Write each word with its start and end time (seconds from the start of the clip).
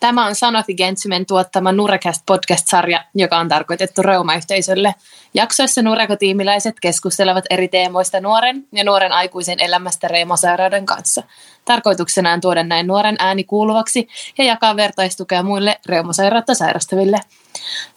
Tämä 0.00 0.26
on 0.26 0.34
Sanofi 0.34 0.74
Gentsymen 0.74 1.26
tuottama 1.26 1.72
Nurecast 1.72 2.22
podcast-sarja, 2.26 3.04
joka 3.14 3.38
on 3.38 3.48
tarkoitettu 3.48 4.02
reumayhteisölle. 4.02 4.94
Jaksoissa 5.34 5.82
Nurekotiimiläiset 5.82 6.80
keskustelevat 6.80 7.44
eri 7.50 7.68
teemoista 7.68 8.20
nuoren 8.20 8.66
ja 8.72 8.84
nuoren 8.84 9.12
aikuisen 9.12 9.60
elämästä 9.60 10.08
reumasairauden 10.08 10.86
kanssa. 10.86 11.22
Tarkoituksena 11.64 12.32
on 12.32 12.40
tuoda 12.40 12.62
näin 12.62 12.86
nuoren 12.86 13.16
ääni 13.18 13.44
kuuluvaksi 13.44 14.08
ja 14.38 14.44
jakaa 14.44 14.76
vertaistukea 14.76 15.42
muille 15.42 15.80
reumasairautta 15.86 16.54
sairastaville. 16.54 17.20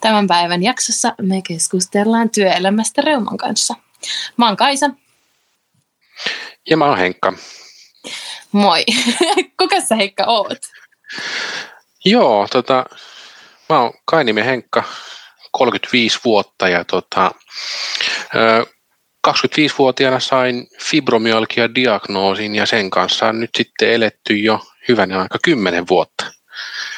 Tämän 0.00 0.26
päivän 0.26 0.62
jaksossa 0.62 1.14
me 1.22 1.42
keskustellaan 1.48 2.30
työelämästä 2.30 3.02
reuman 3.02 3.36
kanssa. 3.36 3.74
Mä 4.36 4.46
oon 4.46 4.56
Kaisa. 4.56 4.90
Ja 6.70 6.76
mä 6.76 6.84
oon 6.84 6.98
Henkka. 6.98 7.32
Moi. 8.52 8.84
Kuka 9.60 9.80
sä 9.80 9.96
Heikka 9.96 10.24
oot? 10.24 10.58
Joo, 12.04 12.48
tota, 12.50 12.84
mä 13.68 13.80
oon 13.80 13.92
Kainimi 14.04 14.44
Henkka, 14.44 14.82
35 15.50 16.20
vuotta 16.24 16.68
ja 16.68 16.84
tota, 16.84 17.30
25-vuotiaana 19.28 20.20
sain 20.20 20.68
fibromyalgia 20.82 21.74
diagnoosin 21.74 22.54
ja 22.54 22.66
sen 22.66 22.90
kanssa 22.90 23.26
on 23.26 23.40
nyt 23.40 23.50
sitten 23.56 23.92
eletty 23.92 24.36
jo 24.36 24.60
hyvänä 24.88 25.20
aika 25.20 25.38
10 25.42 25.88
vuotta. 25.88 26.24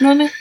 No 0.00 0.14
niin. 0.14 0.33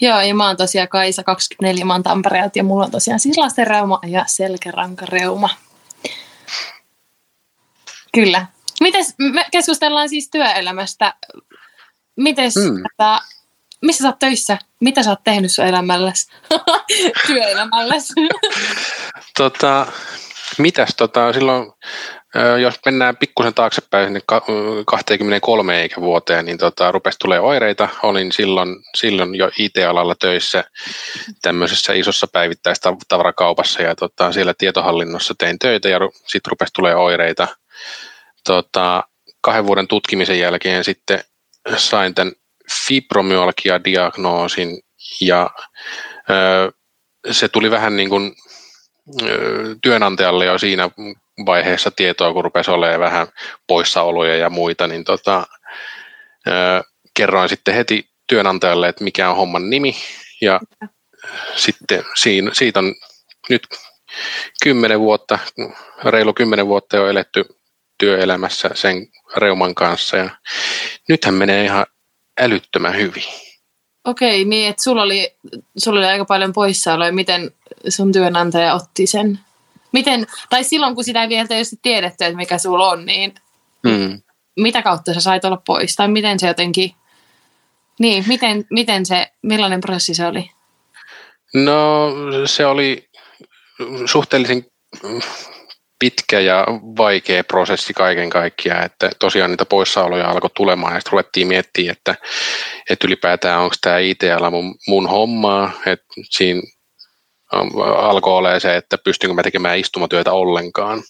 Joo, 0.00 0.20
ja 0.20 0.34
mä 0.34 0.46
oon 0.46 0.56
tosiaan 0.56 0.88
Kaisa, 0.88 1.22
24, 1.22 1.84
mä 1.84 1.92
oon 1.92 2.02
Tampereelta 2.02 2.58
ja 2.58 2.64
mulla 2.64 2.84
on 2.84 2.90
tosiaan 2.90 3.20
siis 3.20 3.38
lastenreuma 3.38 4.00
ja 4.06 4.24
selkärankareuma. 4.26 5.48
Kyllä. 8.14 8.46
Mites, 8.80 9.14
me 9.18 9.46
keskustellaan 9.50 10.08
siis 10.08 10.30
työelämästä. 10.30 11.14
Mites, 12.16 12.54
hmm. 12.54 12.82
että, 12.86 13.20
missä 13.82 14.02
sä 14.02 14.08
oot 14.08 14.18
töissä? 14.18 14.58
Mitä 14.80 15.02
sä 15.02 15.10
oot 15.10 15.24
tehnyt 15.24 15.52
sun 15.52 15.64
elämälläsi? 15.64 16.26
Työelämälläsi? 17.26 18.12
tota, 19.38 19.86
mitäs 20.58 20.94
tota, 20.96 21.32
silloin, 21.32 21.72
jos 22.62 22.74
mennään 22.86 23.16
pikkusen 23.16 23.54
taaksepäin 23.54 24.06
sinne 24.06 24.20
23 24.86 25.82
eikä 25.82 26.00
vuoteen, 26.00 26.44
niin 26.44 26.58
tota, 26.58 26.92
rupesi 26.92 27.18
tulee 27.18 27.40
oireita. 27.40 27.88
Olin 28.02 28.32
silloin, 28.32 28.76
silloin 28.96 29.34
jo 29.34 29.50
IT-alalla 29.58 30.14
töissä 30.14 30.64
tämmöisessä 31.42 31.92
isossa 31.92 32.26
päivittäistavarakaupassa 32.32 33.82
ja 33.82 33.94
tota, 33.94 34.32
siellä 34.32 34.54
tietohallinnossa 34.58 35.34
tein 35.38 35.58
töitä 35.58 35.88
ja 35.88 35.98
sitten 36.14 36.50
rupesi 36.50 36.72
tulee 36.72 36.96
oireita. 36.96 37.48
Tota, 38.46 39.04
kahden 39.40 39.66
vuoden 39.66 39.88
tutkimisen 39.88 40.38
jälkeen 40.38 40.84
sitten 40.84 41.24
sain 41.76 42.14
tämän 42.14 42.32
fibromyalgia-diagnoosin 42.86 44.80
ja 45.20 45.50
se 47.30 47.48
tuli 47.48 47.70
vähän 47.70 47.96
niin 47.96 48.08
kuin 48.08 48.32
työnantajalle 49.82 50.44
jo 50.44 50.58
siinä 50.58 50.90
vaiheessa 51.46 51.90
tietoa, 51.90 52.32
kun 52.32 52.44
rupesi 52.44 52.70
olemaan 52.70 53.00
vähän 53.00 53.26
poissaoloja 53.66 54.36
ja 54.36 54.50
muita, 54.50 54.86
niin 54.86 55.04
tota, 55.04 55.46
ö, 56.46 56.84
kerroin 57.14 57.48
sitten 57.48 57.74
heti 57.74 58.10
työnantajalle, 58.26 58.88
että 58.88 59.04
mikä 59.04 59.30
on 59.30 59.36
homman 59.36 59.70
nimi 59.70 59.96
ja 60.40 60.60
sitten 61.56 62.04
siinä, 62.14 62.50
siitä 62.54 62.78
on 62.78 62.94
nyt 63.48 63.62
kymmenen 64.62 65.00
vuotta, 65.00 65.38
reilu 66.04 66.34
kymmenen 66.34 66.66
vuotta 66.66 66.96
jo 66.96 67.08
eletty 67.08 67.44
työelämässä 68.02 68.70
sen 68.74 69.06
reuman 69.36 69.74
kanssa 69.74 70.16
ja 70.16 70.30
nythän 71.08 71.34
menee 71.34 71.64
ihan 71.64 71.86
älyttömän 72.40 72.96
hyvin. 72.96 73.24
Okei, 74.04 74.44
niin 74.44 74.70
että 74.70 74.82
sulla 74.82 75.02
oli, 75.02 75.34
sulla 75.76 75.98
oli 75.98 76.06
aika 76.06 76.24
paljon 76.24 76.52
poissaoloja. 76.52 77.12
Miten 77.12 77.50
sun 77.88 78.12
työnantaja 78.12 78.74
otti 78.74 79.06
sen? 79.06 79.38
Miten, 79.92 80.26
tai 80.50 80.64
silloin 80.64 80.94
kun 80.94 81.04
sitä 81.04 81.22
ei 81.22 81.28
vielä 81.28 81.48
tietysti 81.48 81.76
tiedetty, 81.82 82.24
että 82.24 82.36
mikä 82.36 82.58
sulla 82.58 82.88
on, 82.88 83.06
niin 83.06 83.34
hmm. 83.88 84.22
mitä 84.56 84.82
kautta 84.82 85.14
sä 85.14 85.20
sait 85.20 85.44
olla 85.44 85.62
pois? 85.66 85.96
Tai 85.96 86.08
miten 86.08 86.40
se 86.40 86.46
jotenkin, 86.46 86.94
niin, 87.98 88.24
miten, 88.28 88.64
miten 88.70 89.06
se, 89.06 89.32
millainen 89.42 89.80
prosessi 89.80 90.14
se 90.14 90.26
oli? 90.26 90.50
No 91.54 92.08
se 92.46 92.66
oli 92.66 93.08
suhteellisen 94.06 94.66
pitkä 96.02 96.40
ja 96.40 96.66
vaikea 96.96 97.44
prosessi 97.44 97.92
kaiken 97.94 98.30
kaikkiaan, 98.30 98.84
että 98.84 99.10
tosiaan 99.18 99.50
niitä 99.50 99.64
poissaoloja 99.64 100.28
alkoi 100.28 100.50
tulemaan 100.56 100.94
ja 100.94 101.00
sitten 101.00 101.12
ruvettiin 101.12 101.46
miettimään, 101.46 101.92
että, 101.92 102.14
että 102.90 103.06
ylipäätään 103.06 103.60
onko 103.60 103.74
tämä 103.80 103.98
IT-ala 103.98 104.50
mun, 104.50 104.74
mun 104.88 105.08
hommaa, 105.08 105.72
että 105.86 106.06
siinä 106.30 106.62
alkoi 107.96 108.32
olemaan 108.32 108.60
se, 108.60 108.76
että 108.76 108.98
pystynkö 108.98 109.34
mä 109.34 109.42
tekemään 109.42 109.78
istumatyötä 109.78 110.32
ollenkaan. 110.32 111.02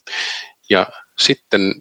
Ja 0.71 0.87
sitten 1.19 1.75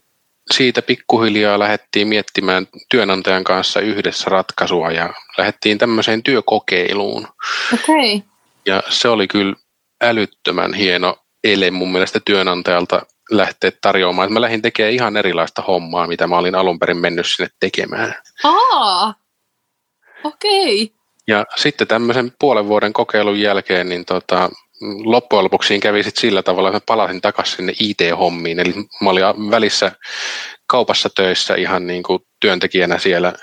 siitä 0.51 0.81
pikkuhiljaa 0.81 1.59
lähdettiin 1.59 2.07
miettimään 2.07 2.67
työnantajan 2.91 3.43
kanssa 3.43 3.79
yhdessä 3.79 4.29
ratkaisua 4.29 4.91
ja 4.91 5.13
lähdettiin 5.37 5.77
tämmöiseen 5.77 6.23
työkokeiluun. 6.23 7.27
Okay. 7.73 8.21
Ja 8.65 8.83
se 8.89 9.09
oli 9.09 9.27
kyllä 9.27 9.55
älyttömän 10.01 10.73
hieno 10.73 11.17
ele 11.43 11.71
mun 11.71 11.91
mielestä 11.91 12.19
työnantajalta 12.25 13.01
lähteä 13.31 13.71
tarjoamaan. 13.81 14.25
Että 14.25 14.33
mä 14.33 14.41
lähdin 14.41 14.61
tekemään 14.61 14.93
ihan 14.93 15.17
erilaista 15.17 15.61
hommaa, 15.61 16.07
mitä 16.07 16.27
mä 16.27 16.37
olin 16.37 16.55
alun 16.55 16.79
perin 16.79 16.97
mennyt 16.97 17.25
sinne 17.25 17.49
tekemään. 17.59 18.15
Aa, 18.43 19.13
okei. 20.23 20.83
Okay. 20.83 20.95
Ja 21.27 21.45
sitten 21.55 21.87
tämmöisen 21.87 22.31
puolen 22.39 22.67
vuoden 22.67 22.93
kokeilun 22.93 23.39
jälkeen, 23.39 23.89
niin 23.89 24.05
tota, 24.05 24.49
loppujen 25.03 25.43
lopuksi 25.43 25.79
kävi 25.79 26.03
sit 26.03 26.17
sillä 26.17 26.43
tavalla, 26.43 26.69
että 26.69 26.75
mä 26.75 26.83
palasin 26.85 27.21
takaisin 27.21 27.55
sinne 27.55 27.73
IT-hommiin. 27.79 28.59
Eli 28.59 28.73
mä 29.01 29.09
olin 29.09 29.51
välissä 29.51 29.91
kaupassa 30.67 31.09
töissä 31.15 31.55
ihan 31.55 31.87
niin 31.87 32.03
kuin 32.03 32.19
työntekijänä 32.39 32.97
siellä 32.97 33.33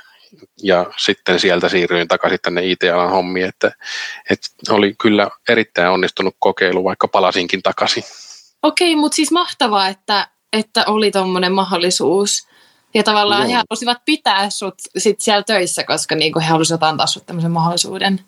ja 0.62 0.86
sitten 0.96 1.40
sieltä 1.40 1.68
siirryin 1.68 2.08
takaisin 2.08 2.38
tänne 2.42 2.64
IT-alan 2.64 3.10
hommiin, 3.10 3.46
että, 3.46 3.72
että 4.30 4.48
oli 4.74 4.94
kyllä 5.00 5.28
erittäin 5.48 5.90
onnistunut 5.90 6.36
kokeilu, 6.38 6.84
vaikka 6.84 7.08
palasinkin 7.08 7.62
takaisin. 7.62 8.04
Okei, 8.62 8.96
mutta 8.96 9.16
siis 9.16 9.32
mahtavaa, 9.32 9.88
että, 9.88 10.28
että 10.52 10.84
oli 10.86 11.10
tuommoinen 11.10 11.52
mahdollisuus. 11.52 12.48
Ja 12.94 13.02
tavallaan 13.02 13.42
no. 13.42 13.48
he 13.48 13.54
halusivat 13.54 13.98
pitää 14.04 14.50
sut 14.50 14.74
sit 14.98 15.20
siellä 15.20 15.42
töissä, 15.42 15.84
koska 15.84 16.14
niinku 16.14 16.40
he 16.40 16.46
halusivat 16.46 16.82
antaa 16.82 17.06
sut 17.06 17.26
tämmöisen 17.26 17.50
mahdollisuuden. 17.50 18.20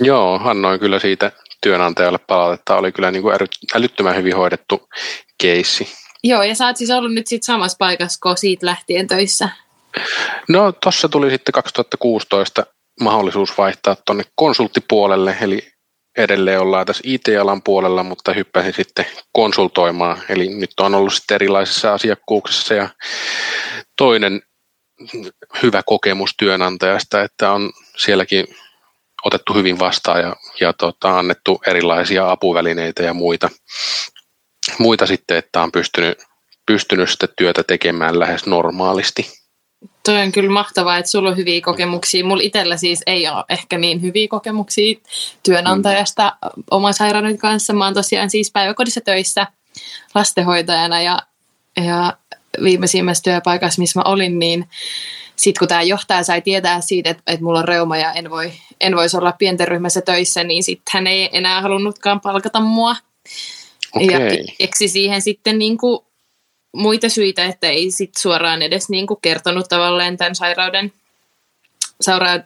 Joo, 0.00 0.40
annoin 0.44 0.80
kyllä 0.80 0.98
siitä 0.98 1.32
työnantajalle 1.62 2.18
palautetta. 2.18 2.76
Oli 2.76 2.92
kyllä 2.92 3.10
niinku 3.10 3.30
älyttömän 3.74 4.16
hyvin 4.16 4.36
hoidettu 4.36 4.88
keissi. 5.38 5.88
Joo, 6.24 6.42
ja 6.42 6.54
sä 6.54 6.66
oot 6.66 6.76
siis 6.76 6.90
ollut 6.90 7.14
nyt 7.14 7.26
sit 7.26 7.42
samassa 7.42 7.76
paikassa 7.78 8.18
kuin 8.22 8.36
siitä 8.36 8.66
lähtien 8.66 9.06
töissä. 9.06 9.48
No 10.48 10.72
tuossa 10.72 11.08
tuli 11.08 11.30
sitten 11.30 11.52
2016 11.52 12.66
mahdollisuus 13.00 13.58
vaihtaa 13.58 13.96
tuonne 14.06 14.24
konsulttipuolelle, 14.34 15.36
eli 15.40 15.68
edelleen 16.18 16.60
ollaan 16.60 16.86
tässä 16.86 17.02
IT-alan 17.06 17.62
puolella, 17.62 18.02
mutta 18.02 18.32
hyppäsin 18.32 18.72
sitten 18.72 19.06
konsultoimaan. 19.32 20.22
Eli 20.28 20.48
nyt 20.48 20.80
on 20.80 20.94
ollut 20.94 21.14
sitten 21.14 21.34
erilaisissa 21.34 21.94
asiakkuuksissa 21.94 22.74
ja 22.74 22.88
toinen 23.96 24.42
hyvä 25.62 25.82
kokemus 25.86 26.30
työnantajasta, 26.38 27.22
että 27.22 27.52
on 27.52 27.70
sielläkin 27.96 28.46
otettu 29.24 29.54
hyvin 29.54 29.78
vastaan 29.78 30.20
ja, 30.20 30.36
ja 30.60 30.72
tota, 30.72 31.18
annettu 31.18 31.60
erilaisia 31.66 32.30
apuvälineitä 32.30 33.02
ja 33.02 33.14
muita, 33.14 33.50
muita 34.78 35.06
sitten, 35.06 35.36
että 35.36 35.62
on 35.62 35.72
pystynyt, 35.72 36.18
pystynyt 36.66 37.10
sitten 37.10 37.28
työtä 37.36 37.62
tekemään 37.62 38.18
lähes 38.18 38.46
normaalisti. 38.46 39.39
Toi 40.04 40.22
on 40.22 40.32
kyllä 40.32 40.50
mahtavaa, 40.50 40.98
että 40.98 41.10
sulla 41.10 41.28
on 41.28 41.36
hyviä 41.36 41.60
kokemuksia. 41.60 42.24
Mulla 42.24 42.42
itsellä 42.42 42.76
siis 42.76 43.02
ei 43.06 43.28
ole 43.28 43.44
ehkä 43.48 43.78
niin 43.78 44.02
hyviä 44.02 44.28
kokemuksia 44.28 44.94
työnantajasta 45.42 46.36
mm. 46.56 46.62
oman 46.70 46.94
sairauden 46.94 47.38
kanssa. 47.38 47.72
Mä 47.72 47.84
oon 47.84 47.94
tosiaan 47.94 48.30
siis 48.30 48.50
päiväkodissa 48.50 49.00
töissä 49.00 49.46
lastenhoitajana 50.14 51.00
ja, 51.00 51.18
ja 51.76 52.16
viimeisimmässä 52.62 53.22
työpaikassa, 53.22 53.80
missä 53.80 54.00
mä 54.00 54.02
olin, 54.04 54.38
niin 54.38 54.68
sitten 55.36 55.58
kun 55.58 55.68
tämä 55.68 55.82
johtaja 55.82 56.22
sai 56.22 56.42
tietää 56.42 56.80
siitä, 56.80 57.10
että, 57.10 57.22
että 57.26 57.44
mulla 57.44 57.58
on 57.58 57.68
reuma 57.68 57.96
ja 57.96 58.12
en, 58.12 58.30
voi, 58.30 58.52
en 58.80 58.96
voisi 58.96 59.16
olla 59.16 59.32
pienten 59.32 59.68
ryhmässä 59.68 60.00
töissä, 60.00 60.44
niin 60.44 60.62
sitten 60.62 60.92
hän 60.92 61.06
ei 61.06 61.28
enää 61.32 61.62
halunnutkaan 61.62 62.20
palkata 62.20 62.60
mua. 62.60 62.96
Okay. 63.92 64.06
Ja 64.06 64.18
keksi 64.58 64.88
siihen 64.88 65.22
sitten 65.22 65.58
niin 65.58 65.78
kuin 65.78 66.00
muita 66.76 67.08
syitä, 67.08 67.44
että 67.44 67.66
ei 67.66 67.90
sit 67.90 68.10
suoraan 68.18 68.62
edes 68.62 68.88
niin 68.88 69.06
kuin 69.06 69.18
kertonut 69.22 69.68
tavallaan 69.68 70.16
tämän 70.16 70.34
sairauden, 70.34 70.92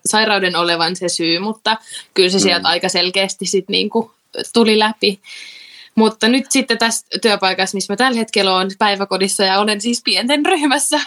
sairauden 0.06 0.56
olevan 0.56 0.96
se 0.96 1.08
syy, 1.08 1.38
mutta 1.38 1.76
kyllä 2.14 2.30
se 2.30 2.38
sieltä 2.38 2.68
mm. 2.68 2.70
aika 2.70 2.88
selkeästi 2.88 3.46
sit 3.46 3.68
niin 3.68 3.90
kuin 3.90 4.10
tuli 4.52 4.78
läpi. 4.78 5.20
Mutta 5.94 6.28
nyt 6.28 6.46
sitten 6.50 6.78
tässä 6.78 7.06
työpaikassa, 7.22 7.76
missä 7.76 7.92
mä 7.92 7.96
tällä 7.96 8.18
hetkellä 8.18 8.56
olen 8.56 8.70
päiväkodissa 8.78 9.44
ja 9.44 9.60
olen 9.60 9.80
siis 9.80 10.02
pienten 10.04 10.46
ryhmässä, 10.46 11.00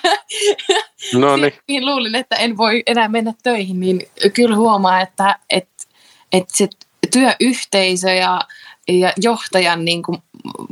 no 1.14 1.38
niin. 1.38 1.54
niin 1.68 1.86
luulin, 1.86 2.16
että 2.16 2.36
en 2.36 2.58
voi 2.58 2.84
enää 2.86 3.08
mennä 3.08 3.34
töihin, 3.44 3.80
niin 3.80 4.08
kyllä 4.34 4.56
huomaa, 4.56 5.02
että, 5.02 5.40
että, 5.50 5.84
että 6.32 6.58
se 6.58 6.68
työyhteisö 7.12 8.10
ja, 8.10 8.42
ja 8.88 9.14
johtajan 9.18 9.86
niin 9.86 10.04
kuin, 10.04 10.18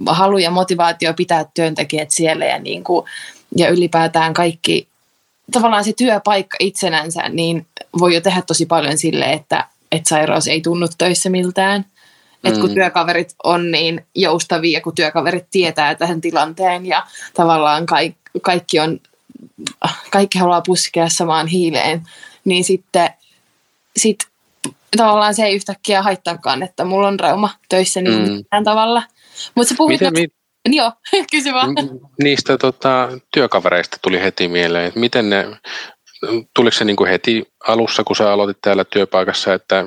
halu 0.07 0.37
ja 0.37 0.51
motivaatio 0.51 1.13
pitää 1.13 1.45
työntekijät 1.53 2.11
siellä 2.11 2.45
ja, 2.45 2.59
niin 2.59 2.83
kuin, 2.83 3.05
ja 3.55 3.69
ylipäätään 3.69 4.33
kaikki, 4.33 4.87
tavallaan 5.51 5.83
se 5.83 5.93
työpaikka 5.93 6.57
itsenänsä, 6.59 7.29
niin 7.29 7.67
voi 7.99 8.15
jo 8.15 8.21
tehdä 8.21 8.41
tosi 8.41 8.65
paljon 8.65 8.97
sille, 8.97 9.25
että, 9.25 9.67
että 9.91 10.09
sairaus 10.09 10.47
ei 10.47 10.61
tunnu 10.61 10.87
töissä 10.97 11.29
miltään. 11.29 11.85
Että 12.43 12.59
kun 12.59 12.69
mm. 12.69 12.73
työkaverit 12.73 13.35
on 13.43 13.71
niin 13.71 14.05
joustavia, 14.15 14.81
kun 14.81 14.95
työkaverit 14.95 15.45
tietää 15.51 15.95
tähän 15.95 16.21
tilanteen 16.21 16.85
ja 16.85 17.07
tavallaan 17.33 17.85
kaikki, 17.85 18.19
kaikki, 18.41 18.79
on, 18.79 18.99
kaikki 20.11 20.39
haluaa 20.39 20.61
puskea 20.61 21.09
samaan 21.09 21.47
hiileen, 21.47 22.01
niin 22.45 22.63
sitten 22.63 23.09
sit 23.97 24.17
tavallaan 24.97 25.35
se 25.35 25.45
ei 25.45 25.55
yhtäkkiä 25.55 26.01
haittaakaan, 26.01 26.63
että 26.63 26.85
mulla 26.85 27.07
on 27.07 27.19
reuma 27.19 27.49
töissä 27.69 28.01
niin 28.01 28.29
mm. 28.29 28.63
tavalla. 28.63 29.03
Mutta 29.55 29.69
se 29.69 29.75
puhuit... 29.77 30.01
Miten, 30.01 30.13
mi- 30.13 30.35
Joo, 30.69 30.91
kysy 31.31 31.53
vaan. 31.53 31.75
Niistä 32.23 32.57
tota, 32.57 33.09
työkavereista 33.33 33.97
tuli 34.01 34.21
heti 34.21 34.47
mieleen, 34.47 34.85
että 34.85 34.99
miten 34.99 35.29
ne, 35.29 35.47
tuliko 36.55 36.75
se 36.75 36.85
niin 36.85 36.95
kuin 36.95 37.09
heti 37.09 37.43
alussa, 37.67 38.03
kun 38.03 38.15
sä 38.15 38.31
aloitit 38.31 38.57
täällä 38.61 38.83
työpaikassa, 38.83 39.53
että 39.53 39.85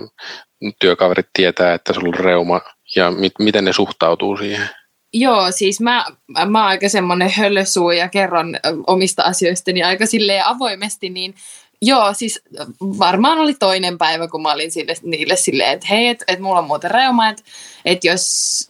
työkaverit 0.81 1.27
tietää, 1.33 1.75
että 1.75 1.93
sulla 1.93 2.09
on 2.09 2.25
reuma 2.25 2.61
ja 2.97 3.11
mit, 3.11 3.33
miten 3.39 3.65
ne 3.65 3.73
suhtautuu 3.73 4.37
siihen? 4.37 4.69
Joo, 5.13 5.51
siis 5.51 5.81
mä, 5.81 6.05
mä 6.47 6.59
oon 6.59 6.69
aika 6.69 6.89
semmoinen 6.89 7.31
hölösuu 7.31 7.91
ja 7.91 8.09
kerron 8.09 8.59
omista 8.87 9.23
asioistani 9.23 9.83
aika 9.83 10.07
silleen 10.07 10.47
avoimesti, 10.47 11.11
niin 11.11 11.35
Joo, 11.83 12.15
siis 12.15 12.41
varmaan 12.81 13.39
oli 13.39 13.55
toinen 13.55 13.99
päivä, 13.99 14.29
kun 14.29 14.43
mä 14.43 14.53
olin 14.53 14.73
sille, 14.73 14.95
niille 15.03 15.37
silleen, 15.37 15.73
että 15.73 15.87
hei, 15.91 16.09
että 16.09 16.25
et 16.29 16.39
mulla 16.39 16.59
on 16.59 16.67
muuten 16.67 16.91
reuma, 16.91 17.29
että 17.29 17.43
et 17.85 18.05
jos 18.05 18.67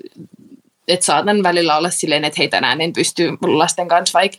et 0.89 1.03
saatan 1.03 1.43
välillä 1.43 1.77
olla 1.77 1.91
silleen, 1.91 2.25
että 2.25 2.37
hei 2.39 2.49
tänään 2.49 2.81
en 2.81 2.93
pysty 2.93 3.29
lasten 3.43 3.89
kanssa 3.89 4.19
vaikka 4.19 4.39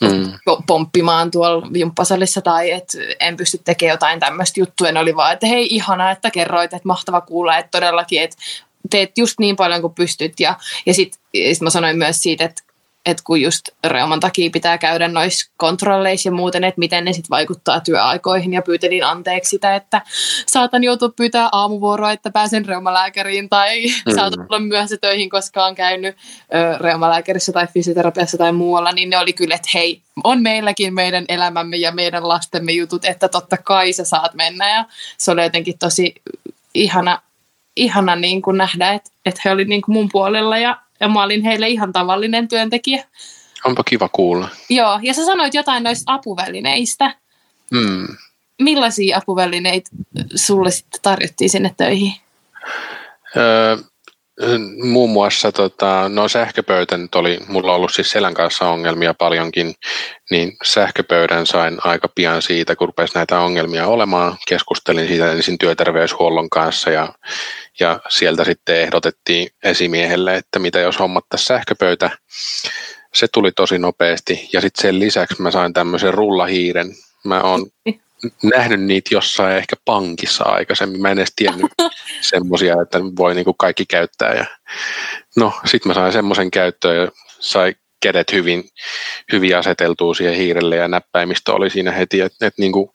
mm. 0.00 0.32
pomppimaan 0.66 1.30
tuolla 1.30 1.66
jumppasalissa 1.74 2.40
tai 2.40 2.70
että 2.70 2.98
en 3.20 3.36
pysty 3.36 3.60
tekemään 3.64 3.94
jotain 3.94 4.20
tämmöistä 4.20 4.60
juttua. 4.60 4.92
Ne 4.92 5.00
oli 5.00 5.16
vaan, 5.16 5.32
että 5.32 5.46
hei 5.46 5.66
ihana, 5.70 6.10
että 6.10 6.30
kerroit, 6.30 6.72
että 6.72 6.88
mahtava 6.88 7.20
kuulla, 7.20 7.58
että 7.58 7.70
todellakin, 7.70 8.22
että 8.22 8.36
teet 8.90 9.18
just 9.18 9.38
niin 9.38 9.56
paljon 9.56 9.80
kuin 9.80 9.94
pystyt. 9.94 10.40
Ja, 10.40 10.54
ja 10.86 10.94
sitten 10.94 11.20
sit 11.34 11.62
mä 11.62 11.70
sanoin 11.70 11.98
myös 11.98 12.22
siitä, 12.22 12.44
että 12.44 12.62
että 13.06 13.22
kun 13.26 13.40
just 13.40 13.68
reuman 13.84 14.20
takia 14.20 14.50
pitää 14.50 14.78
käydä 14.78 15.08
noissa 15.08 15.52
kontrolleissa 15.56 16.28
ja 16.28 16.32
muuten, 16.32 16.64
että 16.64 16.78
miten 16.78 17.04
ne 17.04 17.12
sitten 17.12 17.30
vaikuttaa 17.30 17.80
työaikoihin 17.80 18.52
ja 18.52 18.62
pyytelin 18.62 19.04
anteeksi 19.04 19.50
sitä, 19.50 19.74
että 19.74 20.02
saatan 20.46 20.84
joutua 20.84 21.08
pyytää 21.08 21.48
aamuvuoroa, 21.52 22.12
että 22.12 22.30
pääsen 22.30 22.64
reumalääkäriin 22.64 23.48
tai 23.48 23.86
mm. 23.86 24.14
saatan 24.14 24.46
tulla 24.46 24.60
myöhässä 24.60 24.96
töihin, 24.96 25.30
koska 25.30 25.66
on 25.66 25.74
käynyt 25.74 26.16
ö, 26.54 26.78
reumalääkärissä 26.78 27.52
tai 27.52 27.66
fysioterapiassa 27.66 28.38
tai 28.38 28.52
muualla, 28.52 28.92
niin 28.92 29.10
ne 29.10 29.18
oli 29.18 29.32
kyllä, 29.32 29.54
että 29.54 29.70
hei, 29.74 30.02
on 30.24 30.42
meilläkin 30.42 30.94
meidän 30.94 31.24
elämämme 31.28 31.76
ja 31.76 31.92
meidän 31.92 32.28
lastemme 32.28 32.72
jutut, 32.72 33.04
että 33.04 33.28
totta 33.28 33.56
kai 33.56 33.92
sä 33.92 34.04
saat 34.04 34.34
mennä 34.34 34.76
ja 34.76 34.84
se 35.18 35.30
oli 35.30 35.42
jotenkin 35.42 35.78
tosi 35.78 36.14
ihana, 36.74 37.22
ihana 37.76 38.16
niin 38.16 38.42
kuin 38.42 38.58
nähdä, 38.58 38.92
että, 38.92 39.10
että 39.26 39.40
he 39.44 39.50
olivat 39.50 39.68
niin 39.68 39.82
kuin 39.82 39.92
mun 39.92 40.08
puolella 40.12 40.58
ja 40.58 40.78
ja 41.02 41.08
mä 41.08 41.22
olin 41.22 41.42
heille 41.42 41.68
ihan 41.68 41.92
tavallinen 41.92 42.48
työntekijä. 42.48 43.04
Onpa 43.64 43.84
kiva 43.84 44.08
kuulla. 44.08 44.48
Joo, 44.68 44.98
ja 45.02 45.14
sä 45.14 45.24
sanoit 45.24 45.54
jotain 45.54 45.82
noista 45.82 46.12
apuvälineistä. 46.12 47.14
Hmm. 47.74 48.06
Millaisia 48.60 49.18
apuvälineitä 49.18 49.90
sulle 50.34 50.70
sitten 50.70 51.00
tarjottiin 51.02 51.50
sinne 51.50 51.74
töihin? 51.76 52.12
Öö, 53.36 53.76
muun 54.82 55.10
muassa 55.10 55.52
tota, 55.52 56.08
no 56.08 56.28
sähköpöytä 56.28 56.96
nyt 56.96 57.14
oli, 57.14 57.40
mulla 57.48 57.74
ollut 57.74 57.94
siis 57.94 58.10
selän 58.10 58.34
kanssa 58.34 58.68
ongelmia 58.68 59.14
paljonkin, 59.14 59.74
niin 60.30 60.56
sähköpöydän 60.64 61.46
sain 61.46 61.78
aika 61.84 62.08
pian 62.14 62.42
siitä, 62.42 62.76
kun 62.76 62.88
rupesi 62.88 63.14
näitä 63.14 63.40
ongelmia 63.40 63.86
olemaan. 63.86 64.36
Keskustelin 64.48 65.08
siitä 65.08 65.32
ensin 65.32 65.58
työterveyshuollon 65.58 66.50
kanssa 66.50 66.90
ja, 66.90 67.14
ja 67.80 68.00
sieltä 68.08 68.44
sitten 68.44 68.80
ehdotettiin 68.80 69.48
esimiehelle, 69.64 70.36
että 70.36 70.58
mitä 70.58 70.80
jos 70.80 70.98
hommattaisiin 70.98 71.46
sähköpöytä. 71.46 72.10
Se 73.14 73.28
tuli 73.28 73.52
tosi 73.52 73.78
nopeasti 73.78 74.48
ja 74.52 74.60
sitten 74.60 74.82
sen 74.82 74.98
lisäksi 74.98 75.42
mä 75.42 75.50
sain 75.50 75.72
tämmöisen 75.72 76.14
rullahiiren. 76.14 76.94
Mä 77.24 77.40
oon 77.40 77.66
nähnyt 78.42 78.80
niitä 78.80 79.14
jossain 79.14 79.56
ehkä 79.56 79.76
pankissa 79.84 80.44
aikaisemmin. 80.44 81.02
Mä 81.02 81.10
en 81.10 81.18
edes 81.18 81.32
tiennyt 81.36 81.72
semmoisia, 82.32 82.82
että 82.82 82.98
voi 83.16 83.34
niinku 83.34 83.54
kaikki 83.54 83.86
käyttää. 83.86 84.34
Ja 84.34 84.44
no, 85.36 85.52
sitten 85.64 85.90
mä 85.90 85.94
sain 85.94 86.12
semmoisen 86.12 86.50
käyttöön 86.50 86.96
ja 86.96 87.08
sai 87.40 87.74
kädet 88.02 88.32
hyvin, 88.32 88.64
hyvin 89.32 89.56
aseteltua 89.56 90.14
siihen 90.14 90.34
hiirelle 90.34 90.76
ja 90.76 90.88
näppäimistö 90.88 91.52
oli 91.52 91.70
siinä 91.70 91.92
heti, 91.92 92.20
että 92.20 92.46
et 92.46 92.54
niinku 92.58 92.92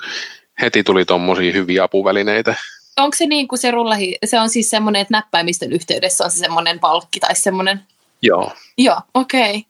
heti 0.61 0.83
tuli 0.83 1.05
tuommoisia 1.05 1.53
hyviä 1.53 1.83
apuvälineitä. 1.83 2.55
Onko 2.97 3.15
se 3.15 3.25
niin 3.25 3.47
kuin 3.47 3.59
se 3.59 3.71
rullahi, 3.71 4.17
se 4.25 4.39
on 4.39 4.49
siis 4.49 4.69
semmoinen, 4.69 5.01
että 5.01 5.11
näppäimistön 5.11 5.71
yhteydessä 5.71 6.23
on 6.23 6.31
se 6.31 6.37
semmoinen 6.37 6.79
palkki 6.79 7.19
tai 7.19 7.35
semmoinen? 7.35 7.79
Joo. 8.21 8.51
Joo, 8.77 9.01
okei. 9.13 9.49
Okay. 9.49 9.61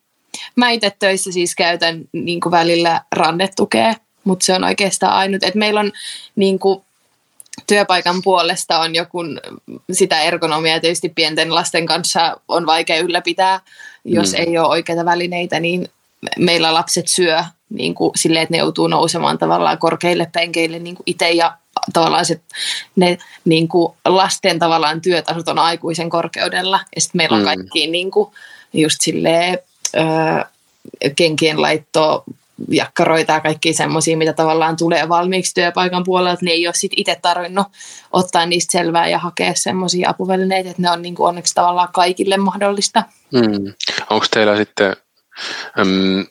Mä 0.56 0.70
itse 0.70 0.92
töissä 1.00 1.32
siis 1.32 1.56
käytän 1.56 2.02
niin 2.14 2.40
kuin 2.40 2.52
välillä 2.52 3.02
rannetukea 3.16 3.94
mutta 4.28 4.46
se 4.46 4.54
on 4.54 4.64
oikeastaan 4.64 5.14
ainut. 5.14 5.44
Että 5.44 5.60
meillä 5.60 5.80
on 5.80 5.92
niin 6.36 6.60
kuin, 6.60 6.82
työpaikan 7.68 8.22
puolesta 8.22 8.80
on 8.80 8.96
joku, 8.96 9.20
sitä 9.92 10.22
ergonomiaa 10.22 10.80
tietysti 10.80 11.10
pienten 11.10 11.56
lasten 11.56 11.86
kanssa 11.86 12.38
on 12.48 12.66
vaikea 12.66 13.00
ylläpitää, 13.00 13.60
jos 14.06 14.32
mm. 14.32 14.40
ei 14.40 14.58
ole 14.58 14.68
oikeita 14.68 15.06
välineitä, 15.06 15.60
niin 15.60 15.90
meillä 16.38 16.74
lapset 16.74 17.08
syö 17.08 17.44
niin 17.70 17.96
kuin 17.96 18.12
silleen, 18.16 18.44
että 18.44 18.54
ne 18.54 18.58
joutuu 18.58 18.88
nousemaan 18.88 19.38
tavallaan 19.38 19.78
korkeille 19.78 20.30
penkeille 20.34 20.80
niin 20.80 20.96
kuin 20.96 21.04
itse 21.06 21.32
ja 21.32 21.58
tavallaan 21.94 22.26
se, 22.26 22.42
ne 22.96 23.18
niin 23.46 23.68
kuin 23.68 23.94
lasten 24.06 24.60
tavallaan 24.60 25.02
työtasot 25.02 25.48
on 25.48 25.60
aikuisen 25.60 26.10
korkeudella 26.10 26.80
ja 26.96 27.02
sitten 27.02 27.20
meillä 27.20 27.36
on 27.36 27.42
mm. 27.42 27.46
kaikki 27.46 27.88
niin 27.88 28.12
kuin, 28.12 28.30
just 28.74 28.98
silleen, 29.02 29.60
öö, 29.96 30.44
kenkien 31.16 31.62
laitto, 31.62 32.24
jakkaroita 32.70 33.34
ja 33.34 33.40
kaikki 33.40 33.74
semmoisia, 33.74 34.18
mitä 34.18 34.34
tavallaan 34.34 34.78
tulee 34.78 35.10
valmiiksi 35.10 35.54
työpaikan 35.54 36.04
puolelta, 36.04 36.46
niin 36.46 36.54
ei 36.54 36.68
ole 36.68 36.74
sit 36.74 36.92
itse 36.96 37.20
tarvinnut 37.22 37.68
ottaa 38.12 38.46
niistä 38.46 38.72
selvää 38.72 39.08
ja 39.08 39.20
hakea 39.20 39.54
semmoisia 39.56 40.10
apuvälineitä, 40.10 40.70
että 40.70 40.82
ne 40.82 40.92
on 40.92 41.02
niin 41.02 41.16
kuin 41.16 41.28
onneksi 41.28 41.54
tavallaan 41.54 41.90
kaikille 41.94 42.38
mahdollista. 42.38 43.04
Mm. 43.34 43.74
Onko 44.10 44.26
teillä 44.32 44.58
sitten, 44.58 44.96
mm, 45.78 46.26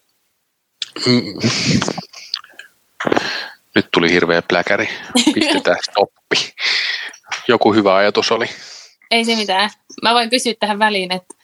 mm, 1.07 1.35
nyt 3.75 3.89
tuli 3.93 4.11
hirveä 4.11 4.43
pläkäri, 4.43 4.89
pistetään 5.35 5.79
stoppi. 5.91 6.55
Joku 7.49 7.73
hyvä 7.73 7.95
ajatus 7.95 8.33
oli. 8.33 8.47
Ei 9.11 9.25
se 9.25 9.37
mitään. 9.37 9.71
Mä 10.03 10.15
voin 10.15 10.31
kysyä 10.31 10.55
tähän 10.61 10.79
väliin, 10.79 11.13
että 11.13 11.35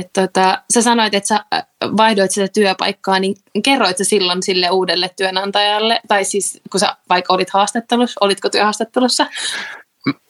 että 0.00 0.26
tota, 0.26 0.62
sä 0.74 0.82
sanoit, 0.82 1.14
että 1.14 1.28
sä 1.28 1.44
äh, 1.54 1.66
vaihdoit 1.96 2.30
sitä 2.30 2.48
työpaikkaa, 2.48 3.18
niin 3.18 3.34
kerroit 3.64 3.98
sä 3.98 4.04
silloin 4.04 4.42
sille 4.42 4.70
uudelle 4.70 5.10
työnantajalle, 5.16 6.00
tai 6.08 6.24
siis 6.24 6.60
kun 6.70 6.80
sä 6.80 6.96
vaikka 7.08 7.34
olit 7.34 7.50
haastattelussa, 7.50 8.18
olitko 8.20 8.50
työhaastattelussa? 8.50 9.26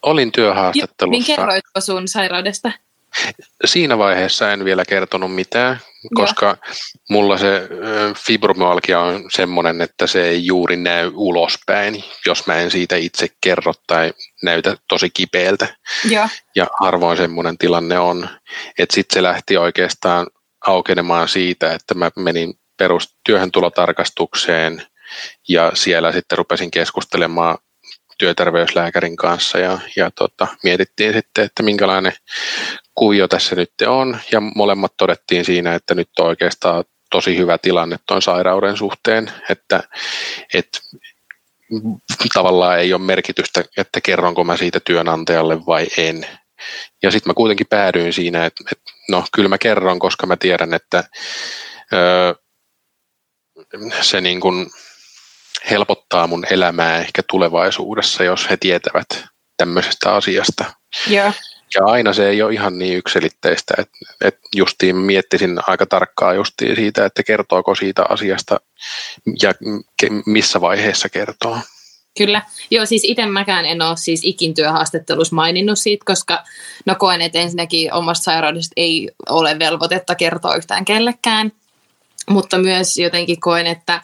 Olin 0.03 0.33
työhaastattelussa. 0.33 1.05
Jo, 1.05 1.11
niin 1.11 1.25
kerroitko 1.25 1.81
sun 1.81 2.09
sairaudesta? 2.09 2.73
Siinä 3.65 3.99
vaiheessa 3.99 4.53
en 4.53 4.65
vielä 4.65 4.85
kertonut 4.85 5.35
mitään, 5.35 5.81
koska 6.15 6.47
Joo. 6.47 6.75
mulla 7.11 7.39
se 7.39 7.69
fibromyalgia 8.27 9.01
on 9.01 9.25
semmoinen, 9.35 9.81
että 9.81 10.07
se 10.07 10.29
ei 10.29 10.47
juuri 10.47 10.77
näy 10.77 11.11
ulospäin, 11.15 12.05
jos 12.27 12.47
mä 12.47 12.55
en 12.55 12.71
siitä 12.71 12.97
itse 12.97 13.29
kerro 13.41 13.73
tai 13.87 14.13
näytä 14.43 14.77
tosi 14.89 15.11
kipeältä. 15.11 15.77
Joo. 16.11 16.29
Ja 16.57 16.67
harvoin 16.81 17.17
semmoinen 17.17 17.59
tilanne 17.59 17.99
on. 17.99 18.29
Että 18.79 18.95
sitten 18.95 19.15
se 19.15 19.23
lähti 19.23 19.57
oikeastaan 19.57 20.27
aukenemaan 20.67 21.29
siitä, 21.29 21.73
että 21.73 21.95
mä 21.95 22.11
menin 22.17 22.55
perustyöhön 22.77 23.53
tulotarkastukseen 23.53 24.83
ja 25.49 25.73
siellä 25.75 26.13
sitten 26.13 26.39
rupesin 26.39 26.71
keskustelemaan 26.71 27.59
työterveyslääkärin 28.19 29.17
kanssa 29.17 29.59
ja, 29.59 29.79
ja 29.97 30.11
tota, 30.11 30.47
mietittiin 30.63 31.13
sitten, 31.13 31.45
että 31.45 31.63
minkälainen 31.63 32.13
kuvio 32.95 33.29
tässä 33.29 33.57
nyt 33.57 33.71
on 33.87 34.19
ja 34.33 34.41
molemmat 34.41 34.93
todettiin 34.97 35.45
siinä, 35.45 35.75
että 35.75 35.95
nyt 35.95 36.09
on 36.19 36.27
oikeastaan 36.27 36.85
tosi 37.11 37.37
hyvä 37.37 37.59
tilanne 37.59 37.97
tuon 38.07 38.23
sairauden 38.23 38.77
suhteen, 38.77 39.33
että, 39.51 39.83
että 40.55 40.79
tavallaan 42.35 42.79
ei 42.79 42.93
ole 42.93 43.03
merkitystä, 43.03 43.65
että 43.77 44.01
kerronko 44.01 44.45
mä 44.45 44.57
siitä 44.57 44.81
työnantajalle 44.81 45.67
vai 45.67 45.87
en. 45.97 46.27
Ja 47.03 47.11
sitten 47.11 47.31
mä 47.31 47.35
kuitenkin 47.35 47.67
päädyin 47.67 48.13
siinä, 48.13 48.47
että, 48.47 48.65
että 48.73 48.93
no 49.09 49.25
kyllä 49.35 49.49
mä 49.49 49.59
kerron, 49.59 49.99
koska 49.99 50.27
mä 50.27 50.37
tiedän, 50.37 50.75
että 50.75 51.05
öö, 51.93 52.35
se 54.01 54.21
niin 54.21 54.41
kuin 54.41 54.67
helpottaa 55.71 56.27
mun 56.27 56.45
elämää 56.51 56.99
ehkä 56.99 57.23
tulevaisuudessa, 57.31 58.25
jos 58.25 58.51
he 58.51 58.57
tietävät 58.57 59.25
tämmöisestä 59.57 60.15
asiasta. 60.15 60.65
Yeah. 61.11 61.35
Ja 61.75 61.87
aina 61.87 62.13
se 62.13 62.29
ei 62.29 62.43
ole 62.43 62.53
ihan 62.53 62.79
niin 62.79 62.99
yksilitteistä, 62.99 63.75
että, 63.79 63.99
että 64.25 64.41
justiin 64.55 64.97
miettisin 64.97 65.59
aika 65.67 65.87
tarkkaa 65.87 66.35
justiin 66.35 66.77
siitä, 66.77 67.05
että 67.05 67.23
kertooko 67.23 67.75
siitä 67.75 68.05
asiasta 68.09 68.61
ja 69.43 69.55
missä 70.27 70.61
vaiheessa 70.61 71.09
kertoo. 71.09 71.59
Kyllä. 72.19 72.43
Joo, 72.71 72.87
siis 72.87 73.05
itse 73.05 73.27
mäkään 73.27 73.65
en 73.65 73.83
ole 73.83 73.97
siis 73.97 74.21
ikin 74.25 74.55
työhaastattelussa 74.55 75.37
maininnut 75.37 75.79
siitä, 75.79 76.05
koska 76.05 76.45
no 76.87 76.95
koen, 76.99 77.21
että 77.21 77.39
ensinnäkin 77.39 77.93
omasta 77.93 78.25
sairaudesta 78.25 78.73
ei 78.77 79.11
ole 79.29 79.59
velvoitetta 79.59 80.15
kertoa 80.15 80.57
yhtään 80.57 80.85
kellekään, 80.85 81.53
mutta 82.31 82.59
myös 82.59 82.97
jotenkin 82.97 83.41
koen, 83.41 83.67
että, 83.67 84.03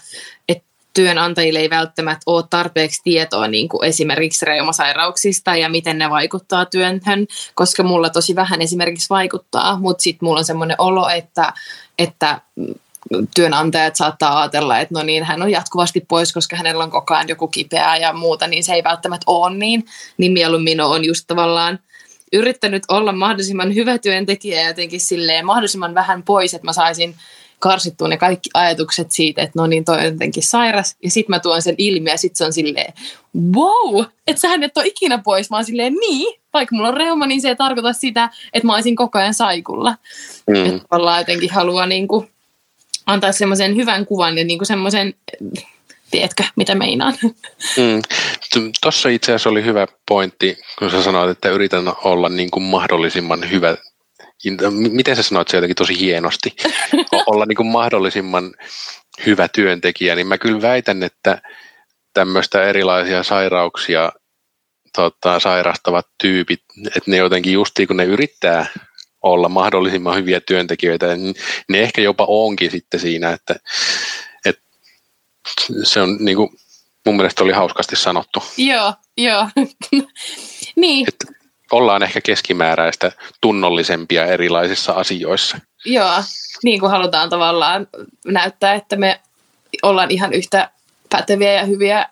että 0.49 0.64
työnantajille 0.95 1.59
ei 1.59 1.71
välttämättä 1.71 2.23
ole 2.27 2.45
tarpeeksi 2.51 3.01
tietoa 3.05 3.49
niin 3.49 3.69
kuin 3.69 3.85
esimerkiksi 3.89 4.47
reumasairauksista 4.47 5.57
ja 5.57 5.69
miten 5.69 5.99
ne 5.99 6.11
vaikuttaa 6.11 6.65
työhön, 6.65 7.27
koska 7.55 7.83
mulla 7.83 8.11
tosi 8.11 8.35
vähän 8.35 8.63
esimerkiksi 8.63 9.11
vaikuttaa, 9.11 9.79
mutta 9.79 10.03
sitten 10.03 10.27
mulla 10.27 10.39
on 10.39 10.45
semmoinen 10.45 10.77
olo, 10.79 11.09
että, 11.09 11.53
että 11.99 12.41
työnantajat 13.35 13.97
saattaa 13.97 14.41
ajatella, 14.41 14.79
että 14.79 14.95
no 14.95 15.03
niin, 15.03 15.25
hän 15.25 15.43
on 15.43 15.51
jatkuvasti 15.51 16.01
pois, 16.09 16.33
koska 16.33 16.57
hänellä 16.57 16.85
on 16.85 16.91
koko 16.91 17.15
ajan 17.15 17.29
joku 17.29 17.49
kipeää 17.49 17.97
ja 17.97 18.13
muuta, 18.13 18.47
niin 18.47 18.65
se 18.65 18.75
ei 18.75 18.85
välttämättä 18.85 19.25
ole 19.27 19.57
niin, 19.57 19.85
niin 20.19 20.33
mieluummin 20.33 20.81
on 20.81 21.05
just 21.05 21.25
tavallaan 21.27 21.79
yrittänyt 22.33 22.83
olla 22.89 23.13
mahdollisimman 23.13 23.75
hyvä 23.75 23.99
työntekijä 23.99 24.69
jotenkin 24.69 25.01
silleen 25.01 25.47
mahdollisimman 25.47 25.95
vähän 25.95 26.23
pois, 26.23 26.55
että 26.55 26.67
mä 26.67 26.73
saisin 26.73 27.15
karsittua 27.64 28.09
ne 28.09 28.16
kaikki 28.16 28.50
ajatukset 28.54 29.11
siitä, 29.11 29.42
että 29.42 29.59
no 29.59 29.66
niin, 29.66 29.85
toi 29.85 29.99
on 29.99 30.04
jotenkin 30.04 30.42
sairas. 30.42 30.97
Ja 31.02 31.11
sitten 31.11 31.35
mä 31.35 31.40
tuon 31.40 31.62
sen 31.62 31.75
ilmi 31.78 32.11
ja 32.11 32.16
sitten 32.16 32.37
se 32.37 32.44
on 32.44 32.52
silleen, 32.52 32.92
wow, 33.54 34.04
että 34.26 34.40
sähän 34.40 34.62
et 34.62 34.76
ole 34.76 34.87
ikinä 34.87 35.18
pois. 35.18 35.50
Mä 35.50 35.56
oon 35.56 35.64
silleen, 35.64 35.94
niin, 35.94 36.40
vaikka 36.52 36.76
mulla 36.76 36.88
on 36.88 36.97
reuma, 36.97 37.26
niin 37.26 37.40
se 37.40 37.49
ei 37.49 37.56
tarkoita 37.56 37.92
sitä, 37.92 38.30
että 38.52 38.66
mä 38.66 38.75
olisin 38.75 38.97
koko 38.97 39.18
ajan 39.18 39.35
saikulla. 39.35 39.94
Mm. 40.47 40.64
Että 40.64 40.83
ollaan 40.90 41.21
jotenkin 41.21 41.50
haluaa 41.50 41.87
niin 41.87 42.09
kuin 42.09 42.30
antaa 43.06 43.33
semmoisen 43.33 43.76
hyvän 43.76 44.06
kuvan 44.06 44.38
ja 44.38 44.44
niin 44.44 44.59
kuin 44.59 44.66
semmoisen, 44.66 45.14
tiedätkö, 46.11 46.44
mitä 46.56 46.75
meinaan. 46.75 47.14
Mm. 47.76 48.02
Tuossa 48.83 49.09
itse 49.09 49.33
asiassa 49.33 49.50
oli 49.50 49.64
hyvä 49.64 49.87
pointti, 50.09 50.59
kun 50.78 50.90
sä 50.90 51.02
sanoit, 51.02 51.30
että 51.30 51.50
yritän 51.50 51.92
olla 52.04 52.28
niin 52.28 52.50
kuin 52.50 52.62
mahdollisimman 52.62 53.50
hyvä 53.50 53.76
miten 54.71 55.17
sä 55.17 55.23
sanoit 55.23 55.49
se 55.49 55.57
jotenkin 55.57 55.76
tosi 55.76 56.00
hienosti, 56.00 56.57
olla 57.26 57.47
niin 57.47 57.57
kuin 57.57 57.67
mahdollisimman 57.67 58.55
hyvä 59.26 59.49
työntekijä, 59.49 60.14
niin 60.14 60.26
mä 60.26 60.38
kyllä 60.38 60.62
väitän, 60.62 61.03
että 61.03 61.43
tämmöistä 62.14 62.64
erilaisia 62.64 63.23
sairauksia 63.23 64.12
tota, 64.97 65.41
sairastavat 65.41 66.07
tyypit, 66.23 66.61
että 66.87 67.11
ne 67.11 67.17
jotenkin 67.17 67.53
justiin 67.53 67.88
kun 67.88 67.97
ne 67.97 68.05
yrittää 68.05 68.67
olla 69.23 69.49
mahdollisimman 69.49 70.17
hyviä 70.17 70.41
työntekijöitä, 70.41 71.17
niin 71.17 71.35
ne 71.69 71.81
ehkä 71.81 72.03
jopa 72.03 72.25
onkin 72.29 72.71
sitten 72.71 73.00
siinä, 73.00 73.31
että, 73.31 73.57
että 74.47 74.62
se 75.83 76.00
on 76.00 76.17
niin 76.21 76.37
kuin, 76.37 76.50
mun 77.07 77.17
mielestä 77.17 77.45
oli 77.45 77.53
hauskasti 77.53 77.97
sanottu. 77.97 78.43
Joo, 78.57 78.95
joo. 79.17 79.49
niin. 80.76 81.07
Että 81.09 81.44
ollaan 81.75 82.02
ehkä 82.02 82.21
keskimääräistä 82.21 83.12
tunnollisempia 83.40 84.26
erilaisissa 84.26 84.93
asioissa. 84.93 85.59
Joo, 85.85 86.23
niin 86.62 86.81
kuin 86.81 86.90
halutaan 86.90 87.31
tavallaan 87.31 87.87
näyttää, 88.26 88.75
että 88.75 88.97
me 88.97 89.21
ollaan 89.83 90.11
ihan 90.11 90.33
yhtä 90.33 90.71
päteviä 91.11 91.52
ja 91.52 91.64
hyviä 91.64 92.07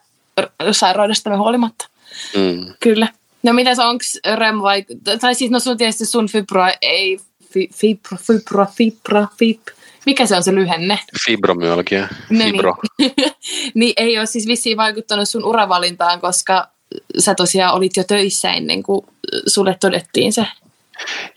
sairaudestamme 0.72 1.36
huolimatta. 1.36 1.88
Mm. 2.36 2.74
Kyllä. 2.80 3.08
No 3.42 3.52
mitäs 3.52 3.78
onko 3.78 4.04
REM 4.36 4.62
vai, 4.62 4.84
tai 5.20 5.34
siis 5.34 5.50
no 5.50 5.60
sun 5.60 5.76
tietysti 5.76 6.06
sun 6.06 6.28
fibro 6.28 6.62
ei, 6.82 7.18
fi, 7.52 7.68
fibro, 7.74 8.18
fibro, 8.26 8.66
fibro, 8.76 9.26
fib, 9.38 9.60
mikä 10.06 10.26
se 10.26 10.36
on 10.36 10.42
se 10.42 10.54
lyhenne? 10.54 10.98
Fibromyalgia, 11.26 12.08
no 12.30 12.44
fibro. 12.44 12.76
Niin. 12.98 13.12
niin 13.74 13.92
ei 13.96 14.18
ole 14.18 14.26
siis 14.26 14.46
vissiin 14.46 14.76
vaikuttanut 14.76 15.28
sun 15.28 15.44
uravalintaan, 15.44 16.20
koska 16.20 16.68
sä 17.18 17.34
tosiaan 17.34 17.74
olit 17.74 17.96
jo 17.96 18.04
töissä 18.04 18.52
ennen 18.52 18.82
kuin 18.82 19.06
sulle 19.46 19.76
todettiin 19.80 20.32
se. 20.32 20.46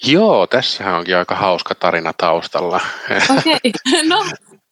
Joo, 0.04 0.48
tässä 0.48 0.96
onkin 0.96 1.18
aika 1.18 1.36
hauska 1.36 1.76
tarina 1.76 2.14
taustalla. 2.14 2.82
Okei, 3.38 3.54
okay. 3.54 4.08
no. 4.08 4.26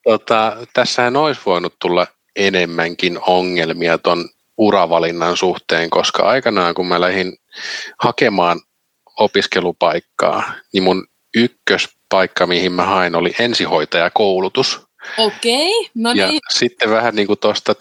tota, 0.03 0.57
tässähän 0.73 1.15
olisi 1.15 1.41
voinut 1.45 1.73
tulla 1.81 2.07
enemmänkin 2.35 3.19
ongelmia 3.27 3.97
ton 3.97 4.29
uravalinnan 4.57 5.37
suhteen, 5.37 5.89
koska 5.89 6.23
aikanaan 6.23 6.75
kun 6.75 6.87
mä 6.87 7.01
lähdin 7.01 7.37
hakemaan 7.99 8.59
opiskelupaikkaa, 9.19 10.53
niin 10.73 10.83
mun 10.83 11.07
ykköspaikka, 11.35 12.47
mihin 12.47 12.71
mä 12.71 12.85
hain, 12.85 13.15
oli 13.15 13.33
ensihoitajakoulutus. 13.39 14.79
Okei, 15.17 15.79
okay, 15.79 15.91
no 15.95 16.13
niin. 16.13 16.33
Ja 16.33 16.39
sitten 16.49 16.89
vähän 16.89 17.15
niin 17.15 17.27
kuin 17.27 17.39
tuosta 17.39 17.75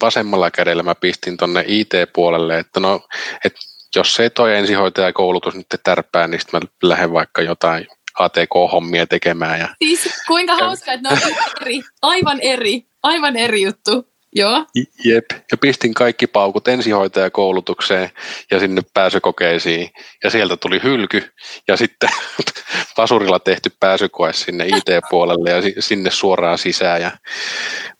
vasemmalla 0.00 0.50
kädellä 0.50 0.82
mä 0.82 0.94
pistin 0.94 1.36
tonne 1.36 1.64
IT-puolelle, 1.66 2.58
että 2.58 2.80
no, 2.80 3.00
että 3.44 3.58
jos 3.96 4.14
se 4.14 4.30
toi 4.30 4.56
ensihoitajakoulutus 4.56 5.54
nyt 5.54 5.66
tärppää, 5.84 6.26
niin 6.26 6.40
sitten 6.40 6.60
mä 6.60 6.68
lähden 6.82 7.12
vaikka 7.12 7.42
jotain 7.42 7.86
ATK-hommia 8.18 9.06
tekemään. 9.06 9.60
Ja, 9.60 9.68
siis 9.78 10.14
kuinka 10.26 10.56
hauska, 10.56 10.92
että 10.92 11.08
ne 11.08 11.14
on 11.14 11.32
eri, 11.60 11.80
aivan 12.02 12.40
eri, 12.40 12.86
aivan 13.02 13.36
eri 13.36 13.62
juttu. 13.62 14.08
Joo. 14.34 14.64
Jep, 15.04 15.24
ja 15.50 15.56
pistin 15.56 15.94
kaikki 15.94 16.26
paukut 16.26 16.68
ensihoitajakoulutukseen 16.68 18.10
ja 18.50 18.60
sinne 18.60 18.82
pääsykokeisiin, 18.94 19.90
ja 20.24 20.30
sieltä 20.30 20.56
tuli 20.56 20.80
hylky, 20.82 21.22
ja 21.68 21.76
sitten 21.76 22.10
pasurilla 22.96 23.38
tehty 23.38 23.72
pääsykoe 23.80 24.32
sinne 24.32 24.66
IT-puolelle 24.66 25.50
ja 25.50 25.62
sinne 25.82 26.10
suoraan 26.10 26.58
sisään, 26.58 27.02
ja 27.02 27.10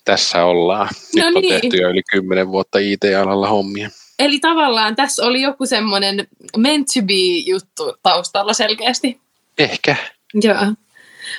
tässä 0.05 0.45
ollaan. 0.45 0.89
Nyt 1.15 1.25
no 1.25 1.41
niin. 1.41 1.55
on 1.55 1.61
tehty 1.61 1.77
jo 1.77 1.91
yli 1.91 2.03
kymmenen 2.13 2.49
vuotta 2.49 2.79
IT-alalla 2.79 3.49
hommia. 3.49 3.91
Eli 4.19 4.39
tavallaan 4.39 4.97
tässä 4.97 5.27
oli 5.27 5.43
joku 5.43 5.67
semmoinen 5.67 6.29
meant 6.57 6.89
to 6.95 7.03
be 7.03 7.39
juttu 7.47 7.97
taustalla 8.03 8.53
selkeästi. 8.53 9.21
Ehkä. 9.59 9.97
Joo. 10.35 10.57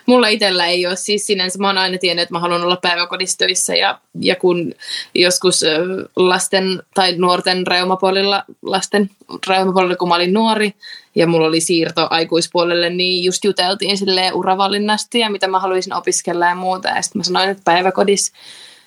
Mulla 0.05 0.27
itsellä 0.27 0.65
ei 0.65 0.85
ole 0.85 0.95
siis 0.95 1.27
sinänsä, 1.27 1.59
mä 1.59 1.67
oon 1.67 1.77
aina 1.77 1.97
tiennyt, 1.97 2.23
että 2.23 2.33
mä 2.33 2.39
haluan 2.39 2.63
olla 2.63 2.77
päiväkodissa 2.81 3.37
töissä 3.37 3.75
ja, 3.75 3.99
ja 4.21 4.35
kun 4.35 4.73
joskus 5.15 5.61
lasten 6.15 6.83
tai 6.93 7.15
nuorten 7.17 7.67
reumapuolilla, 7.67 8.43
lasten 8.61 9.09
reumapuolilla, 9.47 9.95
kun 9.95 10.09
mä 10.09 10.15
olin 10.15 10.33
nuori 10.33 10.73
ja 11.15 11.27
mulla 11.27 11.47
oli 11.47 11.59
siirto 11.61 12.07
aikuispuolelle, 12.09 12.89
niin 12.89 13.23
just 13.23 13.45
juteltiin 13.45 13.97
silleen 13.97 14.33
uravalinnasta 14.33 15.17
ja 15.17 15.29
mitä 15.29 15.47
mä 15.47 15.59
haluaisin 15.59 15.93
opiskella 15.93 16.45
ja 16.45 16.55
muuta. 16.55 16.89
Ja 16.89 17.01
sitten 17.01 17.19
mä 17.19 17.23
sanoin, 17.23 17.49
että 17.49 17.63
päiväkodissa, 17.65 18.33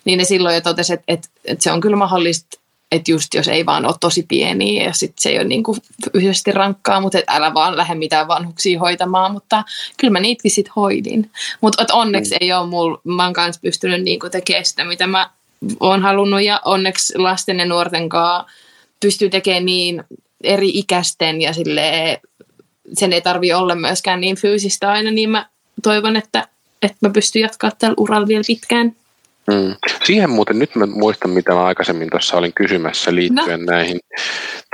niin 0.04 0.18
ne 0.18 0.24
silloin 0.24 0.54
jo 0.54 0.60
totesi, 0.60 0.92
että, 0.92 1.04
että, 1.08 1.28
että 1.44 1.64
se 1.64 1.72
on 1.72 1.80
kyllä 1.80 1.96
mahdollista 1.96 2.61
että 2.92 3.10
just 3.10 3.34
jos 3.34 3.48
ei 3.48 3.66
vaan 3.66 3.86
ole 3.86 3.94
tosi 4.00 4.24
pieni 4.28 4.84
ja 4.84 4.92
sitten 4.92 5.22
se 5.22 5.28
ei 5.28 5.38
ole 5.38 5.44
niin 5.44 5.62
kuin 5.62 5.78
fyysisesti 6.12 6.52
rankkaa, 6.52 7.00
mutta 7.00 7.18
et 7.18 7.24
älä 7.28 7.54
vaan 7.54 7.76
lähde 7.76 7.94
mitään 7.94 8.28
vanhuksia 8.28 8.80
hoitamaan, 8.80 9.32
mutta 9.32 9.64
kyllä 9.96 10.12
mä 10.12 10.20
niitäkin 10.20 10.50
sitten 10.50 10.72
hoidin. 10.76 11.30
Mutta 11.60 11.86
onneksi 11.92 12.34
mm. 12.34 12.38
ei 12.40 12.52
ole 12.52 12.66
mulla, 12.66 13.00
mä 13.04 13.24
oon 13.24 13.32
kanssa 13.32 13.60
pystynyt 13.60 14.02
niin 14.02 14.20
tekemään 14.30 14.64
sitä, 14.64 14.84
mitä 14.84 15.06
mä 15.06 15.30
oon 15.80 16.02
halunnut 16.02 16.42
ja 16.42 16.60
onneksi 16.64 17.18
lasten 17.18 17.58
ja 17.58 17.66
nuorten 17.66 18.08
kanssa 18.08 18.52
pystyy 19.00 19.30
tekemään 19.30 19.66
niin 19.66 20.04
eri 20.44 20.68
ikäisten 20.68 21.42
ja 21.42 21.52
sille 21.52 22.20
sen 22.92 23.12
ei 23.12 23.22
tarvi 23.22 23.52
olla 23.52 23.74
myöskään 23.74 24.20
niin 24.20 24.36
fyysistä 24.36 24.90
aina, 24.90 25.10
niin 25.10 25.30
mä 25.30 25.46
toivon, 25.82 26.16
että, 26.16 26.48
että 26.82 26.96
mä 27.00 27.10
pystyn 27.10 27.42
jatkaa 27.42 27.70
tällä 27.78 27.94
uralla 27.96 28.28
vielä 28.28 28.44
pitkään. 28.46 28.96
Mm. 29.46 29.76
Siihen 30.04 30.30
muuten 30.30 30.58
nyt 30.58 30.74
mä 30.74 30.86
muistan, 30.86 31.30
mitä 31.30 31.52
mä 31.52 31.64
aikaisemmin 31.64 32.10
tuossa 32.10 32.36
olin 32.36 32.52
kysymässä 32.54 33.14
liittyen 33.14 33.60
no. 33.60 33.72
näihin 33.72 34.00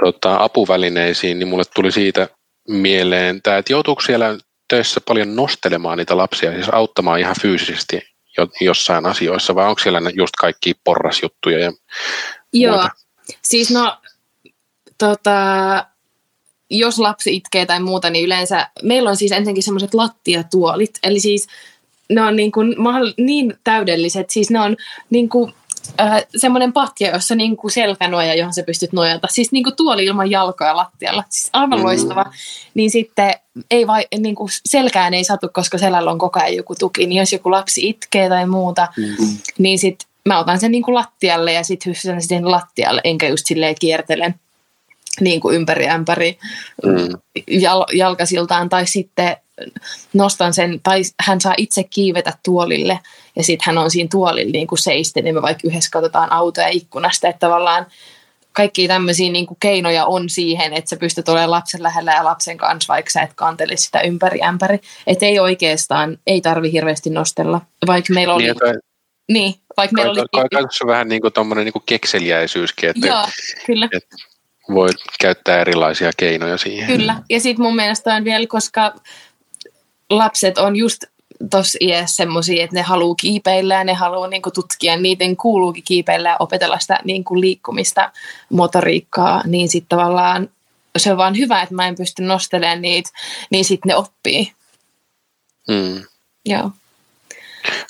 tota, 0.03 0.37
apuvälineisiin, 0.41 1.39
niin 1.39 1.49
mulle 1.49 1.65
tuli 1.75 1.93
siitä 1.93 2.29
mieleen 2.69 3.43
tämä, 3.43 3.57
että 3.57 3.73
joutuuko 3.73 4.01
siellä 4.01 4.39
töissä 4.69 5.01
paljon 5.01 5.37
nostelemaan 5.37 5.99
niitä 5.99 6.17
lapsia, 6.17 6.53
siis 6.53 6.69
auttamaan 6.73 7.21
ihan 7.21 7.37
fyysisesti 7.43 8.03
jossain 8.61 9.07
asioissa, 9.07 9.55
vai 9.55 9.69
onko 9.69 9.79
siellä 9.79 10.01
just 10.15 10.37
kaikki 10.39 10.75
porrasjuttuja 10.85 11.59
ja 11.59 11.73
Joo, 12.53 12.75
muuta? 12.75 12.91
siis 13.43 13.71
no 13.71 13.97
tota, 14.99 15.87
jos 16.71 16.99
lapsi 16.99 17.37
itkee 17.37 17.67
tai 17.67 17.81
muuta, 17.81 18.11
niin 18.11 18.25
yleensä 18.25 18.69
meillä 18.83 19.11
on 19.11 19.17
siis 19.17 19.33
ensinnäkin 19.33 19.63
semmoiset 19.63 19.95
lattiatuolit, 19.95 20.99
eli 21.03 21.21
siis 21.21 21.47
ne 22.12 22.23
on 22.23 22.37
niin, 22.37 22.53
kuin, 22.53 22.77
niin 23.17 23.55
täydelliset, 23.65 24.31
siis 24.31 24.50
ne 24.50 24.61
on 24.61 24.77
niin 25.11 25.29
kuin 25.29 25.53
äh, 26.00 26.25
semmoinen 26.37 26.73
patja, 26.73 27.11
jossa 27.11 27.35
niin 27.35 27.57
kuin 27.57 27.71
selkänoja, 27.71 28.35
johon 28.35 28.55
sä 28.55 28.62
pystyt 28.62 28.93
nojata. 28.93 29.29
Siis 29.31 29.53
niin 29.53 29.65
kuin 29.65 29.77
tuoli 29.77 30.05
ilman 30.05 30.31
jalkoja 30.31 30.77
lattialla. 30.77 31.25
Siis 31.29 31.50
aivan 31.53 31.79
mm. 31.79 31.85
loistava. 31.85 32.25
Niin 32.75 32.91
sitten 32.91 33.35
ei 33.71 33.87
vai, 33.87 34.07
niin 34.19 34.35
kuin 34.35 34.49
selkään 34.67 35.15
ei 35.15 35.25
satu, 35.25 35.49
koska 35.53 35.79
selällä 35.79 36.11
on 36.11 36.19
koko 36.19 36.41
ajan 36.41 36.57
joku 36.57 36.75
tuki. 36.75 37.07
Niin 37.07 37.19
jos 37.19 37.33
joku 37.33 37.50
lapsi 37.50 37.88
itkee 37.88 38.29
tai 38.29 38.47
muuta, 38.47 38.88
mm. 38.97 39.38
niin 39.59 39.79
sitten 39.79 40.09
mä 40.27 40.38
otan 40.38 40.61
sen 40.61 40.71
niin 40.71 40.83
kuin 40.83 40.95
lattialle 40.95 41.53
ja 41.53 41.65
sitten 41.65 41.91
hyssän 41.91 42.23
sen 42.23 42.50
lattialle, 42.50 43.00
enkä 43.05 43.29
just 43.29 43.47
silleen 43.47 43.75
kiertelen 43.81 44.35
niin 45.21 45.41
kuin 45.41 45.57
ympäri 45.57 45.88
ämpäri 45.88 46.38
mm. 46.85 47.43
jal, 47.47 47.85
jalkasiltaan. 47.93 48.69
Tai 48.69 48.87
sitten 48.87 49.37
nostan 50.12 50.55
sen, 50.55 50.81
tai 50.83 51.03
hän 51.21 51.41
saa 51.41 51.55
itse 51.57 51.85
kiivetä 51.85 52.33
tuolille 52.45 52.99
ja 53.37 53.43
sitten 53.43 53.65
hän 53.67 53.79
on 53.79 53.91
siinä 53.91 54.09
tuolilla 54.11 54.53
niin 54.53 54.67
kuin 54.67 54.79
seisten 54.79 55.25
niin 55.25 55.35
me 55.35 55.43
vaikka 55.43 55.69
yhdessä 55.69 55.91
katsotaan 55.93 56.33
autoja 56.33 56.69
ikkunasta, 56.69 57.29
että 57.29 57.47
tavallaan 57.47 57.87
kaikki 58.53 58.88
tämmöisiä 58.88 59.33
niin 59.33 59.47
kuin 59.47 59.59
keinoja 59.61 60.07
on 60.07 60.29
siihen, 60.29 60.73
että 60.73 60.91
sä 60.91 60.97
pystyt 60.97 61.29
olemaan 61.29 61.50
lapsen 61.50 61.83
lähellä 61.83 62.12
ja 62.12 62.25
lapsen 62.25 62.57
kanssa, 62.57 62.93
vaikka 62.93 63.11
sä 63.11 63.23
et 63.23 63.35
kantele 63.35 63.77
sitä 63.77 64.00
ympäri 64.00 64.43
ämpäri. 64.43 64.81
Että 65.07 65.27
ei 65.27 65.38
oikeastaan, 65.38 66.19
ei 66.27 66.41
tarvi 66.41 66.73
hirveästi 66.73 67.11
nostella, 67.11 67.61
vaikka 67.87 68.15
meillä 68.15 68.35
oli... 68.35 68.43
Niin. 68.43 68.55
Niin, 69.29 69.55
vaikka 69.77 69.95
meillä 69.95 70.11
oli... 70.12 70.49
Kai, 70.50 70.87
vähän 70.87 71.09
niin 71.09 71.21
kuin 71.21 71.33
tommoinen 71.33 71.65
niin 71.65 71.73
kuin 71.73 71.83
kekseliäisyyskin, 71.87 72.91
että, 72.91 73.07
Joo, 73.07 73.25
kyllä. 73.67 73.88
että 73.93 74.17
voi 74.75 74.88
käyttää 75.21 75.61
erilaisia 75.61 76.11
keinoja 76.17 76.59
siihen. 76.59 76.87
Kyllä, 76.87 77.23
ja 77.31 77.41
sitten 77.41 77.65
mun 77.65 77.77
mielestä 77.77 78.15
on 78.15 78.25
vielä, 78.25 78.47
koska 78.47 78.95
lapset 80.11 80.59
on 80.59 80.77
just 80.77 81.05
tuossa 81.50 81.79
iässä 81.81 82.17
semmoisia, 82.17 82.65
että 82.65 82.77
ne 82.77 82.83
haluaa 82.83 83.15
kiipeillä 83.15 83.75
ja 83.75 83.85
ne 83.85 83.95
haluaa 83.95 84.29
niinku 84.29 84.50
tutkia, 84.50 84.97
niiden 84.97 85.37
kuuluukin 85.37 85.85
kiipeillä 85.85 86.29
ja 86.29 86.37
opetella 86.38 86.79
sitä 86.79 86.99
niinku 87.05 87.41
liikkumista, 87.41 88.12
motoriikkaa, 88.50 89.43
niin 89.47 89.69
sitten 89.69 89.99
tavallaan 89.99 90.49
se 90.97 91.12
on 91.12 91.19
vaan 91.19 91.38
hyvä, 91.38 91.62
että 91.62 91.75
mä 91.75 91.88
en 91.88 91.97
pysty 91.97 92.23
nostelemaan 92.23 92.83
niitä, 92.83 93.11
niin 93.50 93.65
sitten 93.65 93.88
ne 93.88 93.97
oppii. 93.97 94.53
Mm. 95.69 96.03
Joo. 96.45 96.71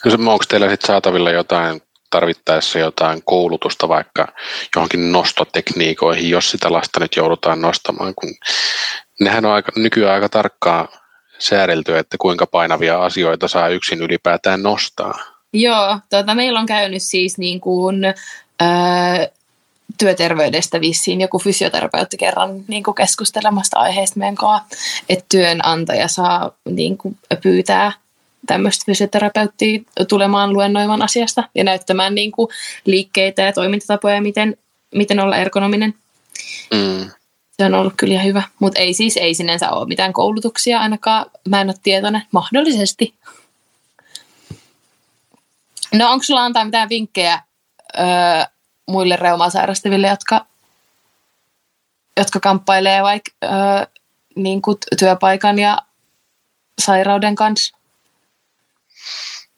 No, 0.05 0.33
onko 0.33 0.45
teillä 0.49 0.71
sitten 0.71 0.87
saatavilla 0.87 1.31
jotain 1.31 1.83
tarvittaessa 2.11 2.79
jotain 2.79 3.23
koulutusta 3.25 3.89
vaikka 3.89 4.29
johonkin 4.77 5.13
nostotekniikoihin, 5.13 6.31
jos 6.31 6.51
sitä 6.51 6.73
lasta 6.73 7.01
nyt 7.01 7.17
joudutaan 7.17 7.61
nostamaan, 7.61 8.15
kun 8.15 8.35
nehän 9.21 9.45
on 9.45 9.53
aika, 9.53 9.73
nykyään 9.77 10.15
aika 10.15 10.29
tarkkaa 10.29 10.89
säädelty, 11.38 11.99
että 11.99 12.16
kuinka 12.18 12.47
painavia 12.47 13.02
asioita 13.02 13.49
saa 13.49 13.68
yksin 13.68 14.02
ylipäätään 14.02 14.62
nostaa. 14.62 15.18
Joo, 15.52 15.99
tuota, 16.11 16.35
meillä 16.35 16.61
on 16.61 16.66
käynyt 16.66 17.02
siis 17.02 17.38
niin 17.38 17.61
kuin, 17.61 18.04
ää, 18.61 19.28
työterveydestä 19.99 20.80
vissiin 20.80 21.21
joku 21.21 21.38
fysioterapeutti 21.38 22.16
kerran 22.16 22.64
niin 22.68 22.83
kuin 22.83 22.95
keskustelemasta 22.95 23.78
aiheesta 23.78 24.18
meidän 24.18 24.35
kanssa, 24.35 24.76
että 25.09 25.25
työnantaja 25.28 26.09
saa 26.09 26.50
niin 26.71 26.99
kuin, 26.99 27.16
pyytää 27.42 27.92
tämmöistä 28.47 28.85
fysioterapeuttia 28.87 29.80
tulemaan 30.09 30.52
luennoimaan 30.52 31.02
asiasta 31.02 31.45
ja 31.54 31.64
näyttämään 31.64 32.14
niin 32.14 32.33
kuin, 32.33 32.49
liikkeitä 32.85 33.42
ja 33.42 33.52
toimintatapoja, 33.52 34.21
miten, 34.21 34.57
miten 34.95 35.21
olla 35.21 35.37
ergonominen. 35.37 35.95
Mm 36.75 37.11
se 37.59 37.65
on 37.65 37.75
ollut 37.75 37.95
kyllä 37.97 38.23
hyvä. 38.23 38.43
Mutta 38.59 38.81
ei 38.81 38.95
siis, 38.95 39.17
ei 39.17 39.35
sinänsä 39.35 39.71
ole 39.71 39.87
mitään 39.88 40.12
koulutuksia 40.12 40.81
ainakaan. 40.81 41.27
Mä 41.49 41.61
en 41.61 41.69
ole 41.69 41.77
tietoinen. 41.83 42.23
Mahdollisesti. 42.33 43.15
No 45.95 46.11
onko 46.12 46.23
sulla 46.23 46.45
antaa 46.45 46.65
mitään 46.65 46.88
vinkkejä 46.88 47.43
öö, 47.99 48.05
muille 48.87 49.17
reumasairastaville, 49.17 50.09
jotka, 50.09 50.47
jotka 52.17 52.41
kamppailee 52.41 53.03
vaikka 53.03 53.31
öö, 53.45 53.50
niin 54.37 54.62
työpaikan 54.99 55.59
ja 55.59 55.79
sairauden 56.79 57.35
kanssa? 57.35 57.77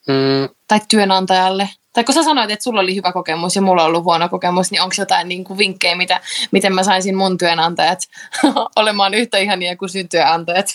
Mm. 0.08 0.54
Tai 0.68 0.80
työnantajalle? 0.88 1.68
Tai 2.00 2.04
kun 2.04 2.14
sä 2.14 2.22
sanoit, 2.22 2.50
että 2.50 2.62
sulla 2.62 2.80
oli 2.80 2.94
hyvä 2.94 3.12
kokemus 3.12 3.56
ja 3.56 3.62
mulla 3.62 3.82
on 3.82 3.88
ollut 3.88 4.04
huono 4.04 4.28
kokemus, 4.28 4.70
niin 4.70 4.82
onko 4.82 4.94
jotain 4.98 5.28
niin 5.28 5.44
kuin 5.44 5.58
vinkkejä, 5.58 5.94
mitä, 5.94 6.20
miten 6.50 6.74
mä 6.74 6.82
saisin 6.82 7.16
mun 7.16 7.38
työnantajat 7.38 7.98
olemaan 8.76 9.14
yhtä 9.14 9.38
ihania 9.38 9.76
kuin 9.76 9.88
sun 9.88 10.08
työnantajat? 10.08 10.66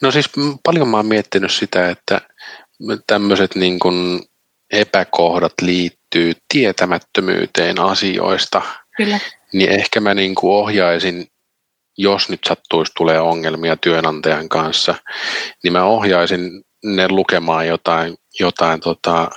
No 0.00 0.10
siis 0.10 0.30
paljon 0.64 0.88
mä 0.88 0.96
oon 0.96 1.06
miettinyt 1.06 1.52
sitä, 1.52 1.90
että 1.90 2.20
tämmöiset 3.06 3.54
niin 3.54 3.78
kuin 3.78 4.20
epäkohdat 4.72 5.52
liittyy 5.62 6.32
tietämättömyyteen 6.52 7.80
asioista. 7.80 8.62
Kyllä. 8.96 9.18
Niin 9.52 9.70
ehkä 9.70 10.00
mä 10.00 10.14
niin 10.14 10.34
kuin 10.34 10.52
ohjaisin, 10.52 11.26
jos 11.98 12.28
nyt 12.28 12.40
sattuisi 12.48 12.92
tulee 12.96 13.20
ongelmia 13.20 13.76
työnantajan 13.76 14.48
kanssa, 14.48 14.94
niin 15.64 15.72
mä 15.72 15.84
ohjaisin 15.84 16.64
ne 16.84 17.08
lukemaan 17.08 17.66
jotain, 17.66 18.16
jotain 18.40 18.80
tota, 18.80 19.30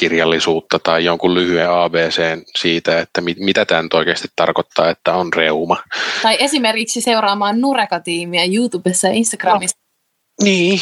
kirjallisuutta 0.00 0.78
tai 0.78 1.04
jonkun 1.04 1.34
lyhyen 1.34 1.70
ABC 1.70 2.22
siitä, 2.56 3.00
että 3.00 3.20
mit, 3.20 3.38
mitä 3.38 3.64
tämä 3.64 3.82
nyt 3.82 3.94
oikeasti 3.94 4.28
tarkoittaa, 4.36 4.90
että 4.90 5.14
on 5.14 5.32
reuma. 5.32 5.76
Tai 6.22 6.36
esimerkiksi 6.40 7.00
seuraamaan 7.00 7.60
Nureka-tiimiä 7.60 8.42
YouTubessa 8.52 9.06
ja 9.08 9.14
Instagramissa. 9.14 9.76
No, 9.78 10.44
niin. 10.44 10.80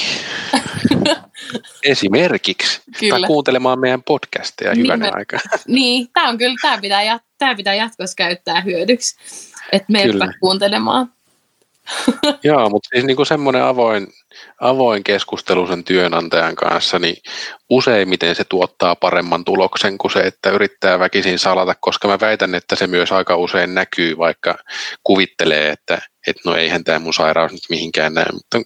esimerkiksi. 1.83 2.81
Kyllä. 2.98 3.18
Tai 3.18 3.27
kuuntelemaan 3.27 3.81
meidän 3.81 4.03
podcasteja 4.03 4.72
niin 4.72 4.83
hyvänä 4.85 5.07
me, 5.07 5.12
aikaa. 5.14 5.40
Niin, 5.66 6.09
tämä 6.12 6.29
on 6.29 6.38
kyllä, 6.38 6.55
tämä 6.62 6.79
pitää, 6.81 7.20
tämä 7.38 7.55
pitää 7.55 7.74
jatkossa 7.74 8.14
käyttää 8.16 8.61
hyödyksi, 8.61 9.16
että 9.72 9.92
meidät 9.92 10.31
kuuntelemaan. 10.40 11.12
Joo, 12.44 12.70
mutta 12.70 12.88
siis 12.92 13.05
niinku 13.05 13.25
semmoinen 13.25 13.62
avoin, 13.62 14.07
avoin 14.61 15.05
keskustelu 15.05 15.66
sen 15.66 15.85
työnantajan 15.85 16.57
kanssa, 16.57 16.99
niin 16.99 17.16
useimmiten 17.70 18.35
se 18.35 18.44
tuottaa 18.44 18.97
paremman 18.97 19.44
tuloksen 19.44 19.99
kuin 19.99 20.11
se, 20.11 20.20
että 20.20 20.51
yrittää 20.51 20.99
väkisin 20.99 21.38
salata, 21.38 21.75
koska 21.81 22.09
mä 22.09 22.20
väitän, 22.20 22.55
että 22.55 22.77
se 22.77 22.87
myös 22.87 23.12
aika 23.12 23.37
usein 23.37 23.75
näkyy, 23.75 24.18
vaikka 24.18 24.55
kuvittelee, 25.05 25.70
että, 25.70 25.99
että 26.27 26.42
no 26.44 26.57
eihän 26.57 26.85
tämä 26.85 26.99
mun 26.99 27.14
sairaus 27.14 27.53
nyt 27.53 27.62
mihinkään 27.68 28.14
näy, 28.14 28.27
mutta 28.33 28.61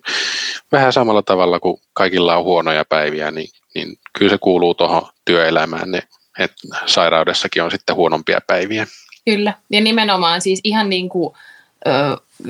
vähän 0.72 0.92
samalla 0.92 1.22
tavalla 1.22 1.60
kuin 1.60 1.80
kaikilla 1.92 2.36
on 2.36 2.44
huonoja 2.44 2.84
päiviä, 2.88 3.30
niin, 3.30 3.48
niin 3.74 3.96
kyllä 4.18 4.30
se 4.30 4.38
kuuluu 4.38 4.74
tuohon 4.74 5.02
työelämään, 5.24 5.90
ne, 5.90 6.02
että 6.38 6.68
sairaudessakin 6.86 7.62
on 7.62 7.70
sitten 7.70 7.96
huonompia 7.96 8.40
päiviä. 8.46 8.86
Kyllä, 9.24 9.54
ja 9.70 9.80
nimenomaan 9.80 10.40
siis 10.40 10.60
ihan 10.64 10.88
niin 10.88 11.08
kuin 11.08 11.34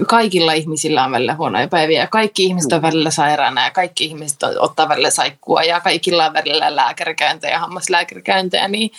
kaikilla 0.07 0.53
ihmisillä 0.53 1.05
on 1.05 1.13
välillä 1.13 1.35
huonoja 1.35 1.69
päiviä. 1.69 2.07
Kaikki 2.07 2.45
ihmiset 2.45 2.73
on 2.73 2.83
välillä 2.83 3.11
sairaana 3.11 3.65
ja 3.65 3.71
kaikki 3.71 4.05
ihmiset 4.05 4.39
ottaa 4.59 4.89
välillä 4.89 5.11
saikkua 5.11 5.63
ja 5.63 5.81
kaikilla 5.81 6.27
on 6.27 6.33
välillä 6.33 6.77
lääkärikäyntejä 6.77 7.53
ja 7.53 7.59
hammaslääkärikäyntejä. 7.59 8.69
Niin 8.69 8.91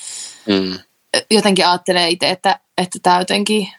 mm. 0.47 0.79
Jotenkin 1.31 1.67
ajattelee 1.67 2.09
itse, 2.09 2.29
että, 2.29 2.59
että 2.77 2.99
tämä 3.03 3.19
jotenkin 3.19 3.69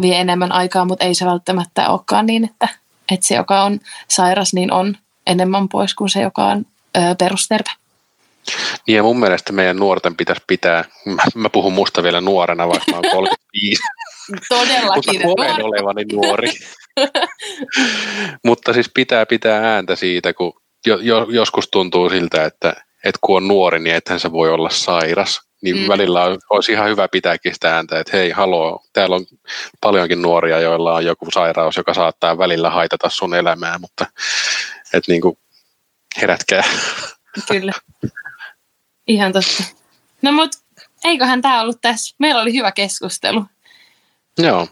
vie 0.00 0.20
enemmän 0.20 0.52
aikaa, 0.52 0.84
mutta 0.84 1.04
ei 1.04 1.14
se 1.14 1.26
välttämättä 1.26 1.88
olekaan 1.88 2.26
niin, 2.26 2.44
että, 2.44 2.68
että 3.12 3.26
se, 3.26 3.34
joka 3.34 3.62
on 3.62 3.80
sairas, 4.08 4.54
niin 4.54 4.72
on 4.72 4.96
enemmän 5.26 5.68
pois 5.68 5.94
kuin 5.94 6.10
se, 6.10 6.20
joka 6.20 6.46
on 6.46 6.66
ö, 6.96 7.00
perusterve. 7.18 7.70
Niin 8.86 8.96
ja 8.96 9.02
mun 9.02 9.20
mielestä 9.20 9.52
meidän 9.52 9.76
nuorten 9.76 10.16
pitäisi 10.16 10.42
pitää, 10.46 10.84
mä, 11.04 11.22
mä 11.34 11.48
puhun 11.48 11.72
musta 11.72 12.02
vielä 12.02 12.20
nuorena, 12.20 12.68
vaikka 12.68 12.90
mä 12.90 12.96
oon 12.96 13.10
35, 13.12 13.82
Todellakin. 14.48 15.22
Mutta 15.22 15.44
koen 15.44 15.64
olevani 15.64 16.04
nuori. 16.12 16.50
Mutta 18.46 18.72
siis 18.72 18.90
pitää 18.94 19.26
pitää 19.26 19.74
ääntä 19.74 19.96
siitä, 19.96 20.34
kun 20.34 20.52
jo, 20.86 20.96
jo, 20.96 21.26
joskus 21.30 21.68
tuntuu 21.68 22.10
siltä, 22.10 22.44
että, 22.44 22.70
että 23.04 23.18
kun 23.20 23.36
on 23.36 23.48
nuori, 23.48 23.78
niin 23.78 23.96
ethän 23.96 24.20
se 24.20 24.32
voi 24.32 24.50
olla 24.50 24.70
sairas. 24.70 25.40
Niin 25.62 25.76
mm. 25.76 25.88
välillä 25.88 26.24
olisi 26.50 26.72
ihan 26.72 26.88
hyvä 26.88 27.08
pitääkin 27.08 27.54
sitä 27.54 27.74
ääntä, 27.74 28.00
että 28.00 28.16
hei, 28.16 28.30
haloo, 28.30 28.84
täällä 28.92 29.16
on 29.16 29.26
paljonkin 29.80 30.22
nuoria, 30.22 30.60
joilla 30.60 30.94
on 30.94 31.04
joku 31.04 31.30
sairaus, 31.30 31.76
joka 31.76 31.94
saattaa 31.94 32.38
välillä 32.38 32.70
haitata 32.70 33.08
sun 33.08 33.34
elämää, 33.34 33.78
mutta 33.78 34.06
että 34.94 35.12
niin 35.12 35.20
kuin 35.20 35.38
herätkää. 36.20 36.64
Kyllä. 37.48 37.72
Ihan 39.06 39.32
totta. 39.32 39.64
No 40.22 40.32
mut 40.32 40.50
eiköhän 41.04 41.42
tämä 41.42 41.60
ollut 41.60 41.80
tässä. 41.80 42.14
Meillä 42.18 42.42
oli 42.42 42.52
hyvä 42.52 42.72
keskustelu. 42.72 43.44
Joo. 44.38 44.68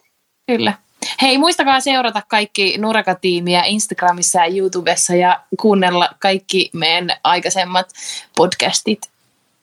Kyllä. 0.46 0.74
Hei, 1.22 1.38
muistakaa 1.38 1.80
seurata 1.80 2.22
kaikki 2.28 2.78
Nuraka-tiimiä 2.78 3.64
Instagramissa 3.64 4.38
ja 4.38 4.56
YouTubessa 4.56 5.14
ja 5.14 5.40
kuunnella 5.60 6.08
kaikki 6.18 6.70
meidän 6.72 7.10
aikaisemmat 7.24 7.88
podcastit 8.36 9.10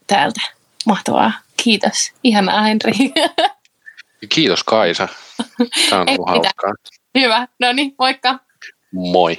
täältä. 0.08 0.42
Mahtavaa. 0.86 1.32
Kiitos. 1.64 2.12
Ihanaa, 2.24 2.62
Henri. 2.62 2.94
Kiitos 4.30 4.64
Kaisa. 4.64 5.08
Tämä 5.90 6.02
on 6.02 6.10
ollut 6.18 6.30
hauskaa. 6.30 6.74
Hyvä. 7.20 7.48
No 7.60 7.74
niin, 7.74 7.96
moikka. 8.00 8.40
Moi. 8.92 9.38